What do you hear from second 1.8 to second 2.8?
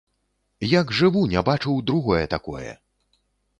другое такое!